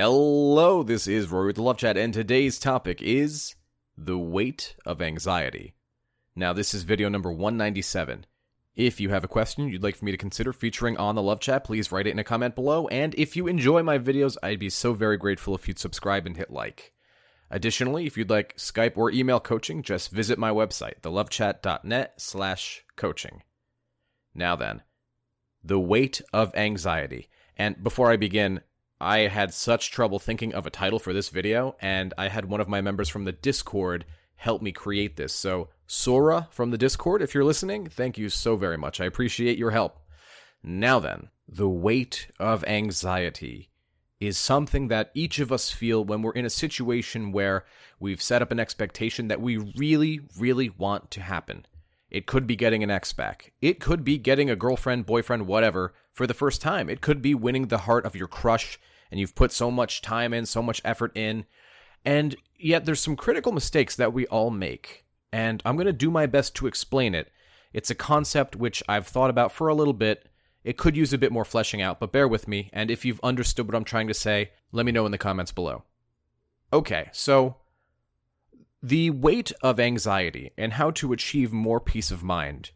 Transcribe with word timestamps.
Hello, 0.00 0.84
this 0.84 1.08
is 1.08 1.28
Rory 1.28 1.48
with 1.48 1.56
the 1.56 1.62
Love 1.62 1.78
Chat, 1.78 1.96
and 1.96 2.14
today's 2.14 2.60
topic 2.60 3.02
is 3.02 3.56
the 3.96 4.16
weight 4.16 4.76
of 4.86 5.02
anxiety. 5.02 5.74
Now, 6.36 6.52
this 6.52 6.72
is 6.72 6.84
video 6.84 7.08
number 7.08 7.32
197. 7.32 8.24
If 8.76 9.00
you 9.00 9.08
have 9.10 9.24
a 9.24 9.26
question 9.26 9.68
you'd 9.68 9.82
like 9.82 9.96
for 9.96 10.04
me 10.04 10.12
to 10.12 10.16
consider 10.16 10.52
featuring 10.52 10.96
on 10.98 11.16
the 11.16 11.22
Love 11.22 11.40
Chat, 11.40 11.64
please 11.64 11.90
write 11.90 12.06
it 12.06 12.12
in 12.12 12.20
a 12.20 12.22
comment 12.22 12.54
below. 12.54 12.86
And 12.86 13.12
if 13.16 13.34
you 13.34 13.48
enjoy 13.48 13.82
my 13.82 13.98
videos, 13.98 14.36
I'd 14.40 14.60
be 14.60 14.70
so 14.70 14.92
very 14.92 15.16
grateful 15.16 15.56
if 15.56 15.66
you'd 15.66 15.80
subscribe 15.80 16.26
and 16.26 16.36
hit 16.36 16.52
like. 16.52 16.92
Additionally, 17.50 18.06
if 18.06 18.16
you'd 18.16 18.30
like 18.30 18.56
Skype 18.56 18.96
or 18.96 19.10
email 19.10 19.40
coaching, 19.40 19.82
just 19.82 20.12
visit 20.12 20.38
my 20.38 20.52
website, 20.52 21.00
thelovechat.net 21.00 22.20
slash 22.20 22.84
coaching. 22.94 23.42
Now 24.32 24.54
then, 24.54 24.82
the 25.64 25.80
weight 25.80 26.22
of 26.32 26.54
anxiety. 26.54 27.28
And 27.56 27.82
before 27.82 28.12
I 28.12 28.16
begin, 28.16 28.60
I 29.00 29.20
had 29.28 29.54
such 29.54 29.90
trouble 29.90 30.18
thinking 30.18 30.52
of 30.54 30.66
a 30.66 30.70
title 30.70 30.98
for 30.98 31.12
this 31.12 31.28
video, 31.28 31.76
and 31.80 32.12
I 32.18 32.28
had 32.28 32.46
one 32.46 32.60
of 32.60 32.68
my 32.68 32.80
members 32.80 33.08
from 33.08 33.24
the 33.24 33.32
Discord 33.32 34.04
help 34.36 34.60
me 34.60 34.72
create 34.72 35.16
this. 35.16 35.32
So, 35.32 35.68
Sora 35.86 36.48
from 36.50 36.70
the 36.70 36.78
Discord, 36.78 37.22
if 37.22 37.32
you're 37.32 37.44
listening, 37.44 37.86
thank 37.86 38.18
you 38.18 38.28
so 38.28 38.56
very 38.56 38.76
much. 38.76 39.00
I 39.00 39.04
appreciate 39.04 39.56
your 39.56 39.70
help. 39.70 39.98
Now 40.62 40.98
then, 40.98 41.28
the 41.46 41.68
weight 41.68 42.28
of 42.40 42.64
anxiety 42.64 43.70
is 44.20 44.36
something 44.36 44.88
that 44.88 45.12
each 45.14 45.38
of 45.38 45.52
us 45.52 45.70
feel 45.70 46.04
when 46.04 46.22
we're 46.22 46.32
in 46.32 46.44
a 46.44 46.50
situation 46.50 47.30
where 47.30 47.64
we've 48.00 48.20
set 48.20 48.42
up 48.42 48.50
an 48.50 48.58
expectation 48.58 49.28
that 49.28 49.40
we 49.40 49.56
really, 49.56 50.20
really 50.36 50.70
want 50.70 51.10
to 51.12 51.22
happen. 51.22 51.64
It 52.10 52.26
could 52.26 52.46
be 52.46 52.56
getting 52.56 52.82
an 52.82 52.90
ex 52.90 53.12
back. 53.12 53.52
It 53.60 53.80
could 53.80 54.02
be 54.02 54.18
getting 54.18 54.50
a 54.50 54.56
girlfriend, 54.56 55.06
boyfriend, 55.06 55.46
whatever 55.46 55.94
for 56.12 56.26
the 56.26 56.34
first 56.34 56.60
time. 56.60 56.88
It 56.88 57.00
could 57.00 57.22
be 57.22 57.34
winning 57.34 57.66
the 57.66 57.78
heart 57.78 58.04
of 58.04 58.16
your 58.16 58.28
crush 58.28 58.80
and 59.10 59.18
you've 59.20 59.34
put 59.34 59.52
so 59.52 59.70
much 59.70 60.02
time 60.02 60.32
in, 60.32 60.46
so 60.46 60.62
much 60.62 60.80
effort 60.84 61.12
in. 61.14 61.46
And 62.04 62.36
yet 62.56 62.84
there's 62.84 63.00
some 63.00 63.16
critical 63.16 63.52
mistakes 63.52 63.96
that 63.96 64.12
we 64.12 64.26
all 64.26 64.50
make. 64.50 65.04
And 65.32 65.62
I'm 65.64 65.76
going 65.76 65.86
to 65.86 65.92
do 65.92 66.10
my 66.10 66.26
best 66.26 66.54
to 66.56 66.66
explain 66.66 67.14
it. 67.14 67.30
It's 67.72 67.90
a 67.90 67.94
concept 67.94 68.56
which 68.56 68.82
I've 68.88 69.06
thought 69.06 69.30
about 69.30 69.52
for 69.52 69.68
a 69.68 69.74
little 69.74 69.92
bit. 69.92 70.28
It 70.64 70.76
could 70.76 70.96
use 70.96 71.12
a 71.12 71.18
bit 71.18 71.32
more 71.32 71.44
fleshing 71.44 71.82
out, 71.82 72.00
but 72.00 72.12
bear 72.12 72.26
with 72.26 72.48
me. 72.48 72.70
And 72.72 72.90
if 72.90 73.04
you've 73.04 73.20
understood 73.22 73.66
what 73.66 73.74
I'm 73.74 73.84
trying 73.84 74.08
to 74.08 74.14
say, 74.14 74.50
let 74.72 74.86
me 74.86 74.92
know 74.92 75.06
in 75.06 75.12
the 75.12 75.18
comments 75.18 75.52
below. 75.52 75.84
Okay, 76.72 77.08
so 77.12 77.56
the 78.82 79.10
weight 79.10 79.52
of 79.62 79.80
anxiety 79.80 80.52
and 80.56 80.74
how 80.74 80.90
to 80.92 81.12
achieve 81.12 81.52
more 81.52 81.80
peace 81.80 82.10
of 82.10 82.22
mind. 82.22 82.70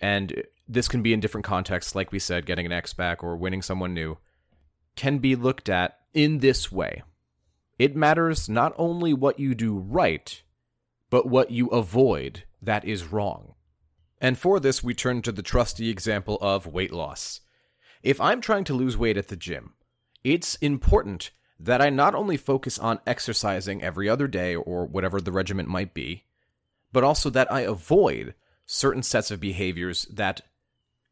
And 0.00 0.42
this 0.68 0.88
can 0.88 1.02
be 1.02 1.12
in 1.12 1.20
different 1.20 1.44
contexts, 1.44 1.94
like 1.94 2.12
we 2.12 2.18
said, 2.18 2.46
getting 2.46 2.66
an 2.66 2.72
ex 2.72 2.92
back 2.92 3.22
or 3.22 3.36
winning 3.36 3.62
someone 3.62 3.94
new, 3.94 4.18
can 4.96 5.18
be 5.18 5.36
looked 5.36 5.68
at 5.68 5.98
in 6.12 6.38
this 6.38 6.70
way. 6.70 7.02
It 7.78 7.96
matters 7.96 8.48
not 8.48 8.72
only 8.76 9.12
what 9.12 9.40
you 9.40 9.54
do 9.54 9.76
right, 9.76 10.42
but 11.10 11.26
what 11.26 11.50
you 11.50 11.68
avoid 11.68 12.44
that 12.62 12.84
is 12.84 13.12
wrong. 13.12 13.54
And 14.20 14.38
for 14.38 14.60
this, 14.60 14.82
we 14.82 14.94
turn 14.94 15.22
to 15.22 15.32
the 15.32 15.42
trusty 15.42 15.90
example 15.90 16.38
of 16.40 16.66
weight 16.66 16.92
loss. 16.92 17.40
If 18.02 18.20
I'm 18.20 18.40
trying 18.40 18.64
to 18.64 18.74
lose 18.74 18.96
weight 18.96 19.16
at 19.16 19.28
the 19.28 19.36
gym, 19.36 19.74
it's 20.22 20.54
important 20.56 21.30
that 21.58 21.80
I 21.80 21.90
not 21.90 22.14
only 22.14 22.36
focus 22.36 22.78
on 22.78 23.00
exercising 23.06 23.82
every 23.82 24.08
other 24.08 24.26
day 24.26 24.54
or 24.54 24.86
whatever 24.86 25.20
the 25.20 25.32
regimen 25.32 25.68
might 25.68 25.94
be, 25.94 26.24
but 26.92 27.04
also 27.04 27.30
that 27.30 27.50
I 27.52 27.60
avoid 27.60 28.34
certain 28.66 29.02
sets 29.02 29.30
of 29.30 29.40
behaviors 29.40 30.06
that 30.06 30.42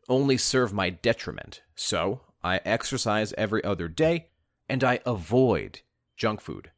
only 0.08 0.36
serve 0.36 0.72
my 0.72 0.90
detriment. 0.90 1.62
So, 1.74 2.20
I 2.42 2.60
exercise 2.64 3.32
every 3.38 3.62
other 3.64 3.88
day 3.88 4.28
and 4.68 4.82
I 4.82 5.00
avoid 5.06 5.80
junk 6.16 6.40
food. 6.40 6.70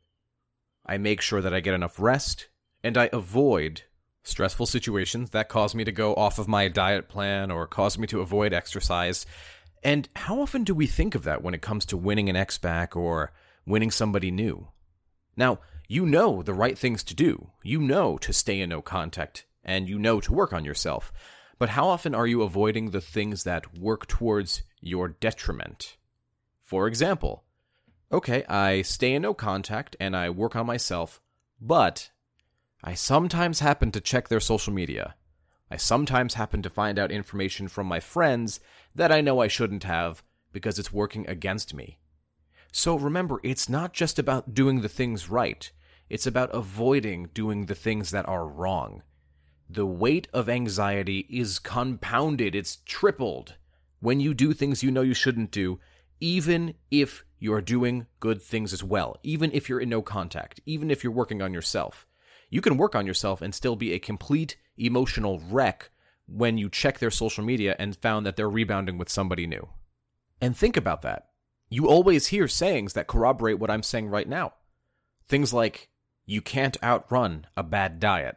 I 0.86 0.98
make 0.98 1.20
sure 1.20 1.40
that 1.40 1.54
I 1.54 1.60
get 1.60 1.74
enough 1.74 1.98
rest 1.98 2.48
and 2.82 2.98
I 2.98 3.08
avoid 3.12 3.82
stressful 4.22 4.66
situations 4.66 5.30
that 5.30 5.48
cause 5.48 5.74
me 5.74 5.84
to 5.84 5.92
go 5.92 6.14
off 6.14 6.38
of 6.38 6.48
my 6.48 6.68
diet 6.68 7.08
plan 7.08 7.50
or 7.50 7.66
cause 7.66 7.98
me 7.98 8.06
to 8.08 8.20
avoid 8.20 8.52
exercise. 8.52 9.26
And 9.82 10.08
how 10.16 10.40
often 10.40 10.64
do 10.64 10.74
we 10.74 10.86
think 10.86 11.14
of 11.14 11.24
that 11.24 11.42
when 11.42 11.54
it 11.54 11.62
comes 11.62 11.84
to 11.86 11.96
winning 11.96 12.28
an 12.28 12.36
ex 12.36 12.58
back 12.58 12.96
or 12.96 13.32
winning 13.66 13.90
somebody 13.90 14.30
new. 14.30 14.68
Now, 15.36 15.60
you 15.88 16.06
know 16.06 16.42
the 16.42 16.54
right 16.54 16.78
things 16.78 17.02
to 17.04 17.14
do. 17.14 17.50
You 17.62 17.80
know 17.80 18.18
to 18.18 18.32
stay 18.32 18.60
in 18.60 18.70
no 18.70 18.82
contact, 18.82 19.46
and 19.62 19.88
you 19.88 19.98
know 19.98 20.20
to 20.20 20.32
work 20.32 20.52
on 20.52 20.64
yourself. 20.64 21.12
But 21.58 21.70
how 21.70 21.88
often 21.88 22.14
are 22.14 22.26
you 22.26 22.42
avoiding 22.42 22.90
the 22.90 23.00
things 23.00 23.44
that 23.44 23.78
work 23.78 24.06
towards 24.06 24.62
your 24.80 25.08
detriment? 25.08 25.96
For 26.60 26.86
example, 26.86 27.44
okay, 28.10 28.44
I 28.46 28.82
stay 28.82 29.14
in 29.14 29.22
no 29.22 29.34
contact 29.34 29.96
and 30.00 30.16
I 30.16 30.30
work 30.30 30.56
on 30.56 30.66
myself, 30.66 31.20
but 31.60 32.10
I 32.82 32.94
sometimes 32.94 33.60
happen 33.60 33.92
to 33.92 34.00
check 34.00 34.28
their 34.28 34.40
social 34.40 34.72
media. 34.72 35.14
I 35.70 35.76
sometimes 35.76 36.34
happen 36.34 36.62
to 36.62 36.70
find 36.70 36.98
out 36.98 37.10
information 37.10 37.68
from 37.68 37.86
my 37.86 38.00
friends 38.00 38.60
that 38.94 39.10
I 39.10 39.20
know 39.20 39.40
I 39.40 39.48
shouldn't 39.48 39.84
have 39.84 40.22
because 40.52 40.78
it's 40.78 40.92
working 40.92 41.28
against 41.28 41.74
me. 41.74 41.98
So 42.72 42.96
remember, 42.96 43.40
it's 43.42 43.68
not 43.68 43.92
just 43.92 44.18
about 44.18 44.54
doing 44.54 44.80
the 44.80 44.88
things 44.88 45.30
right, 45.30 45.70
it's 46.10 46.26
about 46.26 46.54
avoiding 46.54 47.30
doing 47.32 47.66
the 47.66 47.74
things 47.74 48.10
that 48.10 48.28
are 48.28 48.46
wrong. 48.46 49.02
The 49.68 49.86
weight 49.86 50.28
of 50.32 50.48
anxiety 50.48 51.26
is 51.30 51.58
compounded, 51.58 52.54
it's 52.54 52.78
tripled 52.84 53.54
when 54.00 54.20
you 54.20 54.34
do 54.34 54.52
things 54.52 54.82
you 54.82 54.90
know 54.90 55.00
you 55.00 55.14
shouldn't 55.14 55.50
do, 55.50 55.80
even 56.20 56.74
if 56.90 57.24
you're 57.38 57.62
doing 57.62 58.06
good 58.20 58.42
things 58.42 58.72
as 58.72 58.84
well, 58.84 59.18
even 59.22 59.50
if 59.52 59.68
you're 59.68 59.80
in 59.80 59.88
no 59.88 60.02
contact, 60.02 60.60
even 60.66 60.90
if 60.90 61.02
you're 61.02 61.12
working 61.12 61.40
on 61.40 61.54
yourself. 61.54 62.06
You 62.50 62.60
can 62.60 62.76
work 62.76 62.94
on 62.94 63.06
yourself 63.06 63.40
and 63.40 63.54
still 63.54 63.76
be 63.76 63.92
a 63.92 63.98
complete 63.98 64.56
emotional 64.76 65.40
wreck 65.50 65.90
when 66.26 66.58
you 66.58 66.68
check 66.68 66.98
their 66.98 67.10
social 67.10 67.44
media 67.44 67.74
and 67.78 67.96
found 67.96 68.26
that 68.26 68.36
they're 68.36 68.48
rebounding 68.50 68.98
with 68.98 69.08
somebody 69.08 69.46
new. 69.46 69.68
And 70.40 70.56
think 70.56 70.76
about 70.76 71.02
that 71.02 71.28
you 71.74 71.88
always 71.88 72.28
hear 72.28 72.46
sayings 72.46 72.92
that 72.92 73.08
corroborate 73.08 73.58
what 73.58 73.70
I'm 73.70 73.82
saying 73.82 74.08
right 74.08 74.28
now. 74.28 74.52
Things 75.26 75.52
like, 75.52 75.88
you 76.26 76.40
can't 76.40 76.82
outrun 76.82 77.46
a 77.56 77.62
bad 77.62 77.98
diet. 77.98 78.36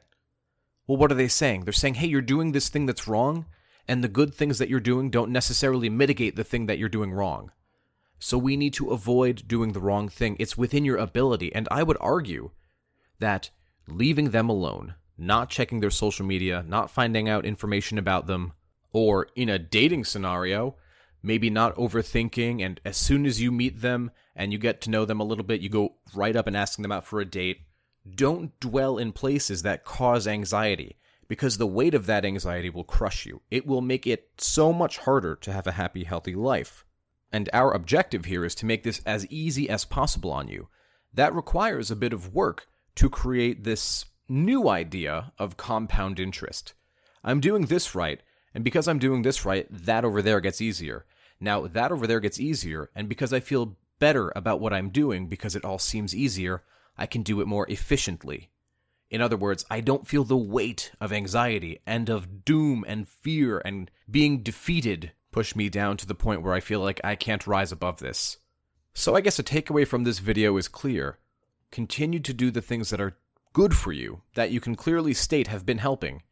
Well, 0.88 0.98
what 0.98 1.12
are 1.12 1.16
they 1.16 1.28
saying? 1.28 1.66
They're 1.66 1.74
saying, 1.74 1.96
hey, 1.96 2.08
you're 2.08 2.22
doing 2.22 2.54
this 2.54 2.70
thing 2.70 2.86
that's 2.86 3.08
wrong, 3.08 3.46
and 3.88 4.04
the 4.04 4.08
good 4.08 4.34
things 4.34 4.58
that 4.58 4.70
you're 4.70 4.80
doing 4.80 5.10
don't 5.10 5.32
necessarily 5.32 5.90
mitigate 5.90 6.36
the 6.36 6.46
thing 6.46 6.66
that 6.66 6.78
you're 6.78 6.90
doing 6.90 7.12
wrong. 7.12 7.52
So 8.20 8.38
we 8.38 8.58
need 8.58 8.74
to 8.76 8.92
avoid 8.92 9.48
doing 9.48 9.74
the 9.74 9.80
wrong 9.80 10.10
thing. 10.10 10.38
It's 10.40 10.58
within 10.58 10.86
your 10.86 10.98
ability. 10.98 11.54
And 11.54 11.68
I 11.70 11.84
would 11.84 11.98
argue 12.00 12.52
that 13.20 13.50
leaving 13.88 14.32
them 14.32 14.50
alone, 14.50 14.96
not 15.18 15.50
checking 15.50 15.82
their 15.82 15.92
social 15.92 16.26
media, 16.26 16.64
not 16.68 16.90
finding 16.90 17.30
out 17.30 17.46
information 17.46 17.98
about 17.98 18.26
them, 18.26 18.54
or 18.92 19.28
in 19.36 19.50
a 19.50 19.60
dating 19.60 20.06
scenario, 20.06 20.76
maybe 21.22 21.50
not 21.50 21.76
overthinking. 21.76 22.66
And 22.66 22.80
as 22.84 22.98
soon 22.98 23.26
as 23.26 23.42
you 23.42 23.52
meet 23.52 23.82
them 23.82 24.12
and 24.36 24.52
you 24.52 24.58
get 24.58 24.82
to 24.82 24.90
know 24.90 25.06
them 25.06 25.20
a 25.20 25.26
little 25.26 25.44
bit, 25.44 25.62
you 25.62 25.70
go 25.70 25.96
right 26.16 26.36
up 26.36 26.48
and 26.48 26.58
asking 26.58 26.84
them 26.84 26.92
out 26.92 27.06
for 27.06 27.20
a 27.20 27.26
date. 27.26 27.62
Don't 28.16 28.60
dwell 28.60 28.98
in 28.98 29.12
places 29.12 29.64
that 29.64 29.84
cause 29.84 30.28
anxiety 30.28 30.98
because 31.28 31.58
the 31.58 31.68
weight 31.68 31.94
of 31.94 32.06
that 32.06 32.26
anxiety 32.26 32.70
will 32.70 32.84
crush 32.84 33.26
you. 33.26 33.42
It 33.52 33.66
will 33.66 33.82
make 33.82 34.08
it 34.08 34.30
so 34.38 34.72
much 34.72 35.00
harder 35.00 35.36
to 35.36 35.52
have 35.52 35.68
a 35.68 35.74
happy, 35.74 36.04
healthy 36.04 36.36
life. 36.36 36.86
And 37.32 37.50
our 37.52 37.74
objective 37.74 38.26
here 38.26 38.46
is 38.46 38.56
to 38.56 38.66
make 38.66 38.84
this 38.84 39.02
as 39.06 39.28
easy 39.28 39.70
as 39.70 39.86
possible 39.86 40.32
on 40.32 40.48
you. 40.48 40.70
That 41.14 41.36
requires 41.36 41.92
a 41.92 41.96
bit 41.96 42.14
of 42.14 42.34
work 42.34 42.68
to 42.96 43.10
create 43.10 43.64
this 43.64 44.06
new 44.30 44.70
idea 44.70 45.34
of 45.38 45.58
compound 45.58 46.20
interest. 46.20 46.74
I'm 47.24 47.40
doing 47.40 47.66
this 47.66 47.96
right, 47.96 48.22
and 48.54 48.64
because 48.64 48.88
I'm 48.88 49.00
doing 49.00 49.22
this 49.22 49.46
right, 49.46 49.68
that 49.70 50.06
over 50.06 50.22
there 50.22 50.40
gets 50.40 50.62
easier. 50.62 51.06
Now, 51.40 51.68
that 51.68 51.92
over 51.92 52.08
there 52.08 52.20
gets 52.20 52.40
easier, 52.40 52.90
and 52.96 53.10
because 53.10 53.34
I 53.34 53.40
feel 53.40 53.78
better 54.00 54.32
about 54.36 54.60
what 54.60 54.74
I'm 54.74 54.90
doing 54.90 55.28
because 55.28 55.56
it 55.56 55.66
all 55.66 55.80
seems 55.80 56.16
easier, 56.16 56.64
I 56.98 57.06
can 57.06 57.24
do 57.24 57.42
it 57.42 57.48
more 57.48 57.70
efficiently. 57.70 58.50
In 59.10 59.22
other 59.22 59.38
words, 59.38 59.66
I 59.70 59.82
don't 59.82 60.08
feel 60.08 60.24
the 60.24 60.36
weight 60.36 60.92
of 61.00 61.14
anxiety 61.14 61.80
and 61.86 62.10
of 62.10 62.44
doom 62.44 62.84
and 62.88 63.08
fear 63.08 63.62
and 63.64 63.90
being 64.10 64.44
defeated 64.44 65.14
push 65.32 65.56
me 65.56 65.70
down 65.70 65.98
to 65.98 66.08
the 66.08 66.16
point 66.16 66.42
where 66.42 66.54
I 66.54 66.60
feel 66.60 66.80
like 66.80 67.00
I 67.04 67.16
can't 67.16 67.48
rise 67.48 67.72
above 67.72 68.00
this. 68.00 68.38
So 68.94 69.16
I 69.16 69.22
guess 69.22 69.40
a 69.40 69.44
takeaway 69.44 69.88
from 69.88 70.04
this 70.04 70.20
video 70.20 70.58
is 70.58 70.68
clear. 70.68 71.20
Continue 71.72 72.20
to 72.20 72.34
do 72.34 72.50
the 72.50 72.62
things 72.62 72.90
that 72.90 73.00
are 73.00 73.18
good 73.54 73.76
for 73.76 73.92
you, 73.92 74.22
that 74.36 74.52
you 74.52 74.60
can 74.60 74.76
clearly 74.76 75.14
state 75.14 75.48
have 75.48 75.66
been 75.66 75.78
helping, 75.78 76.24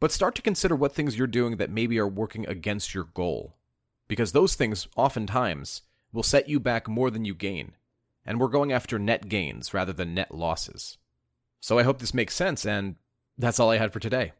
but 0.00 0.10
start 0.10 0.34
to 0.34 0.42
consider 0.42 0.74
what 0.74 0.94
things 0.94 1.16
you're 1.16 1.26
doing 1.26 1.58
that 1.58 1.70
maybe 1.70 1.98
are 1.98 2.08
working 2.08 2.46
against 2.48 2.94
your 2.94 3.04
goal. 3.04 3.56
Because 4.08 4.32
those 4.32 4.54
things, 4.54 4.88
oftentimes, 4.96 5.82
will 6.12 6.22
set 6.22 6.48
you 6.48 6.58
back 6.58 6.88
more 6.88 7.10
than 7.10 7.24
you 7.24 7.34
gain. 7.34 7.72
And 8.24 8.38
we're 8.38 8.48
going 8.48 8.72
after 8.72 8.98
net 8.98 9.28
gains 9.28 9.74
rather 9.74 9.92
than 9.92 10.14
net 10.14 10.34
losses. 10.34 10.98
So 11.60 11.78
I 11.78 11.82
hope 11.82 11.98
this 11.98 12.14
makes 12.14 12.34
sense, 12.34 12.64
and 12.64 12.96
that's 13.38 13.58
all 13.58 13.70
I 13.70 13.78
had 13.78 13.92
for 13.92 14.00
today. 14.00 14.32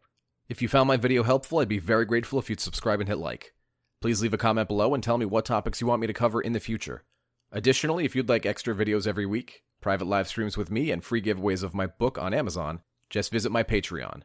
If 0.49 0.61
you 0.61 0.69
found 0.69 0.89
my 0.89 0.97
video 0.97 1.23
helpful, 1.23 1.59
I'd 1.59 1.69
be 1.69 1.79
very 1.79 2.05
grateful 2.05 2.39
if 2.39 2.51
you'd 2.51 2.61
subscribe 2.61 3.01
and 3.01 3.09
hit 3.09 3.19
like. 3.19 3.55
Please 4.01 4.21
leave 4.21 4.35
a 4.35 4.39
comment 4.39 4.69
below 4.69 4.95
and 4.95 5.03
tell 5.03 5.19
me 5.19 5.25
what 5.25 5.45
topics 5.45 5.81
you 5.81 5.87
want 5.87 6.01
me 6.01 6.07
to 6.07 6.13
cover 6.13 6.41
in 6.41 6.53
the 6.53 6.61
future. 6.61 7.05
Additionally, 7.53 8.05
if 8.05 8.17
you'd 8.17 8.29
like 8.29 8.47
extra 8.47 8.75
videos 8.75 9.07
every 9.07 9.27
week, 9.27 9.63
private 9.81 10.07
live 10.07 10.27
streams 10.27 10.57
with 10.57 10.71
me, 10.71 10.91
and 10.91 11.05
free 11.05 11.23
giveaways 11.23 11.63
of 11.63 11.75
my 11.75 11.87
book 11.87 12.19
on 12.19 12.35
Amazon, 12.35 12.81
just 13.11 13.31
visit 13.31 13.53
my 13.53 13.63
Patreon. 13.63 14.23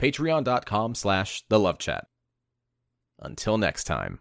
Patreon.com 0.00 0.94
slash 0.94 1.44
the 1.48 1.58
love 1.58 1.78
chat. 1.78 2.06
Until 3.18 3.58
next 3.58 3.84
time. 3.84 4.20